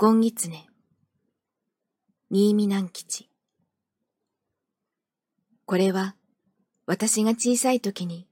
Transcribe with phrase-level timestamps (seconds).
[0.00, 0.66] ゴンギツネ、
[2.30, 3.28] 新見南吉。
[5.66, 6.16] これは、
[6.86, 8.26] 私が小さい時に、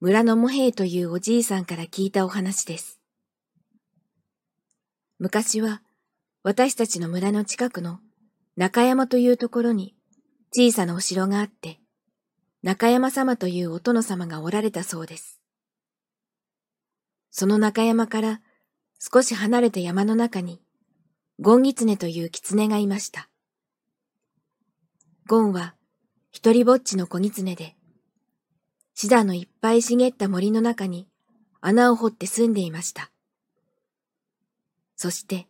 [0.00, 3.00] 村のモヘイというおじいさんから聞いたお話です。
[5.18, 5.80] 昔は、
[6.42, 8.00] 私たちの村の近くの
[8.56, 9.96] 中山というところに
[10.52, 11.80] 小さなお城があって、
[12.62, 15.40] 中山様というお殿様がおられたそうです。
[17.30, 18.42] その中山から
[18.98, 20.60] 少し離れた山の中に
[21.42, 23.30] ゴンギツネという狐がいました。
[25.26, 25.74] ゴンは
[26.30, 27.76] 一人ぼっちの小狐で、
[28.94, 31.08] シダのいっぱい茂った森の中に
[31.62, 33.10] 穴を掘って住んでいました。
[34.96, 35.46] そして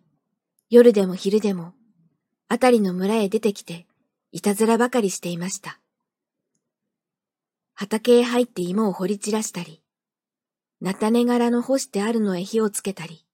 [0.69, 1.73] 夜でも昼でも
[2.47, 3.89] あたりの村へ出てきて
[4.31, 5.81] いたずらばかりしていました。
[7.75, 9.83] 畑へ入って芋を掘り散らしたり、
[10.81, 13.27] 菜種柄の干してあるのへ火をつけたり、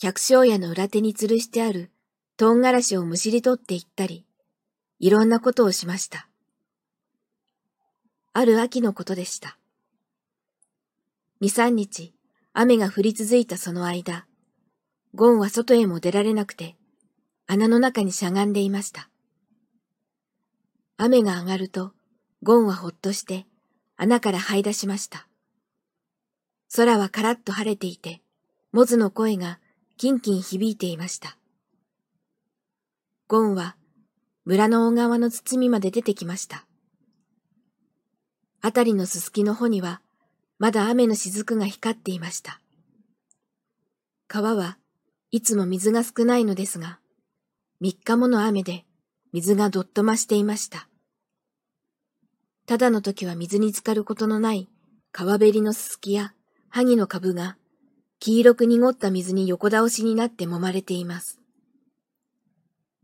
[0.00, 1.90] 百姓屋の裏手に吊るしてある
[2.36, 4.24] 唐辛子をむしり取っていったり、
[5.00, 6.28] いろんなことをしました。
[8.32, 9.58] ある秋のことでした。
[11.40, 12.14] 二三日、
[12.52, 14.24] 雨が降り続いたその間、
[15.16, 16.76] ゴンは外へも出られなくて、
[17.48, 19.08] 穴の中にしゃがんでいました。
[20.96, 21.92] 雨が上がると、
[22.44, 23.46] ゴンはほっとして
[23.96, 25.26] 穴から這い出しました。
[26.76, 28.22] 空はカラッと晴れていて、
[28.70, 29.58] モズの声が
[29.98, 31.36] キンキン響いていました。
[33.26, 33.74] ゴンは
[34.44, 36.64] 村の大川の包みまで出てきました。
[38.60, 40.00] あたりのすすきの穂には
[40.60, 42.60] まだ雨の雫が光っていました。
[44.28, 44.78] 川は
[45.32, 47.00] いつも水が少ないのですが、
[47.80, 48.84] 三日もの雨で
[49.32, 50.88] 水がどっと増していました。
[52.66, 54.68] ただの時は水に浸かることのない
[55.10, 56.34] 川べりのすすきや
[56.68, 57.56] 萩の株が
[58.20, 61.40] 黄色く濁った水に横倒しになって揉まれています。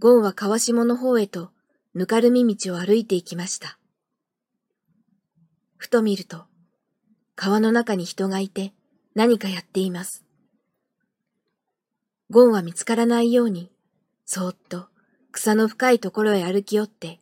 [0.01, 1.51] ゴンは川下の方へと
[1.95, 3.79] ぬかるみ道を歩いて行きました。
[5.77, 6.45] ふと見ると、
[7.37, 8.73] 川の中に人がいて
[9.15, 10.25] 何かやっています。
[12.31, 13.71] ゴンは見つからないように、
[14.27, 14.89] そーっと
[15.31, 17.21] 草の深いところへ歩き寄って、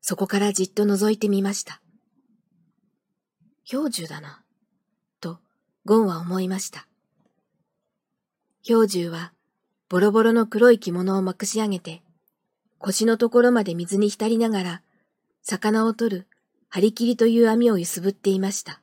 [0.00, 1.82] そこからじっと覗いてみました。
[3.70, 4.42] 氷柱だな、
[5.20, 5.40] と
[5.84, 6.87] ゴンは思いました。
[8.68, 9.32] 氷柱は、
[9.88, 12.02] ボロボロの黒い着物をまくし上げて、
[12.76, 14.82] 腰のところまで水に浸りながら、
[15.40, 16.26] 魚を取る
[16.68, 18.82] 張り切りという網を揺すぶっていました。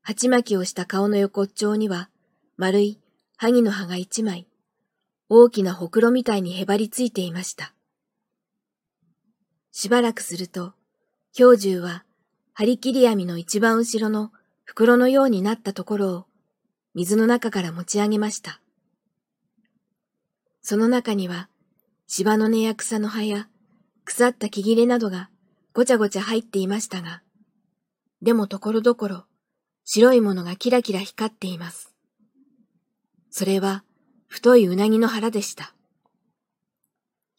[0.00, 2.08] 鉢巻きをした顔の横っちょには、
[2.56, 2.98] 丸い
[3.36, 4.46] 萩の葉が一枚、
[5.28, 7.74] 大きなほくろみたいにへばりついていました。
[9.72, 10.72] しばらくすると、
[11.36, 12.04] 氷柱は、
[12.54, 14.32] 張り切り網の一番後ろの
[14.64, 16.29] 袋のようになったところを
[16.94, 18.60] 水の中から持ち上げました。
[20.60, 21.48] その中には、
[22.06, 23.48] 芝の根や草の葉や、
[24.04, 25.30] 腐った木切れなどが
[25.72, 27.22] ごちゃごちゃ入っていましたが、
[28.22, 29.24] でもところどころ、
[29.84, 31.94] 白いものがキラキラ光っています。
[33.30, 33.84] それは、
[34.26, 35.74] 太いうなぎの腹でした。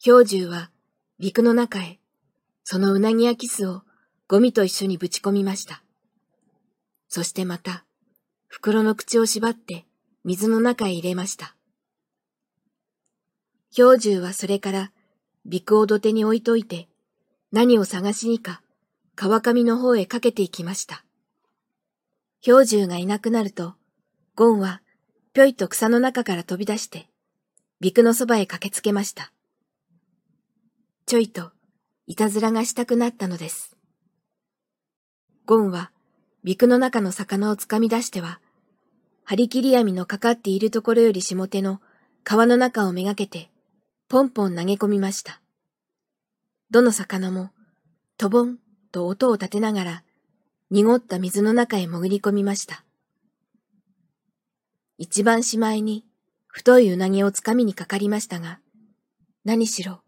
[0.04, 0.70] 氷柱は、
[1.18, 2.00] 陸の中へ、
[2.64, 3.82] そのうなぎやキスを
[4.28, 5.82] ゴミと一緒にぶち込みました。
[7.08, 7.84] そしてまた、
[8.54, 9.86] 袋の口を縛って
[10.24, 11.56] 水の中へ入れました。
[13.74, 14.92] 氷柱はそれから
[15.46, 16.86] 陸を土手に置いといて
[17.50, 18.60] 何を探しにか
[19.16, 21.02] 川上の方へかけていきました。
[22.44, 23.72] 氷柱がいなくなると、
[24.36, 24.82] ゴンは
[25.32, 27.08] ぴょいと草の中から飛び出して、
[27.80, 29.32] 陸のそばへ駆けつけました。
[31.06, 31.52] ちょいと
[32.06, 33.78] いたずらがしたくなったのです。
[35.46, 35.90] ゴンは
[36.44, 38.40] 陸の中の魚をつかみ出しては、
[39.24, 41.80] 張り切り網のかかっているところより下手の
[42.24, 43.50] 川の中をめがけて、
[44.08, 45.40] ポンポン投げ込みました。
[46.70, 47.50] どの魚も、
[48.18, 48.58] とぼん
[48.90, 50.04] と音を立てながら、
[50.70, 52.84] 濁った水の中へ潜り込みました。
[54.98, 56.04] 一番しまいに、
[56.46, 58.60] 太いうなぎをつかみにかかりましたが、
[59.44, 60.02] 何しろ、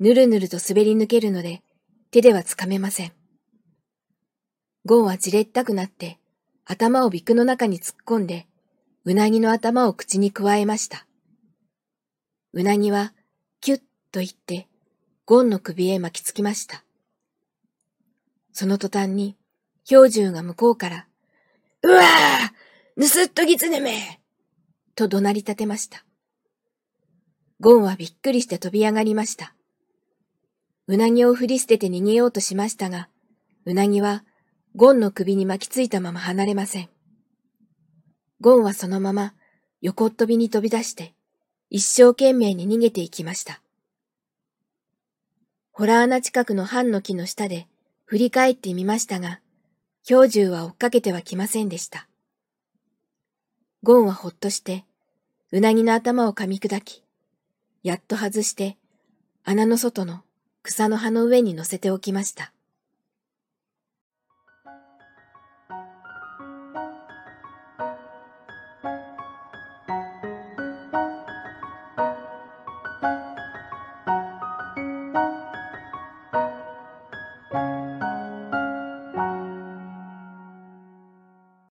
[0.00, 1.62] ぬるぬると滑り抜けるので、
[2.10, 3.12] 手ではつかめません。
[4.84, 6.17] ゴンはじれったくなって、
[6.70, 8.46] 頭をビクの中に突っ込んで、
[9.06, 11.06] うなぎの頭を口にくわえました。
[12.52, 13.14] うなぎは、
[13.62, 13.80] キュッ
[14.12, 14.68] と言って、
[15.24, 16.84] ゴンの首へ巻きつきました。
[18.52, 19.34] その途端に、
[19.88, 21.06] 氷柱が向こうから、
[21.84, 24.20] うわぁ盗っ人狐め
[24.94, 26.04] と怒鳴り立てました。
[27.60, 29.54] ゴンはびっくりして飛び上がりました。
[30.86, 33.08] うなぎを振り捨てて逃げようとしましたが、
[33.64, 34.24] うなぎは
[34.78, 36.88] ゴンの首に巻きついたまま離れません。
[38.40, 39.34] ゴンはそのまま
[39.80, 41.14] 横っ飛びに飛び出して、
[41.68, 43.60] 一生懸命に逃げていきました。
[45.72, 47.66] ホラー穴近くの藩の木の下で
[48.04, 49.40] 振り返ってみましたが、
[50.08, 52.06] 氷柱は追っかけてはきませんでした。
[53.82, 54.84] ゴンはほっとして、
[55.50, 57.02] うなぎの頭を噛み砕き、
[57.82, 58.76] やっと外して、
[59.42, 60.22] 穴の外の
[60.62, 62.52] 草の葉の上に乗せておきました。